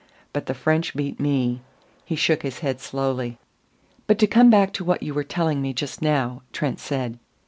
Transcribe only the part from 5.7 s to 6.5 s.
just now,"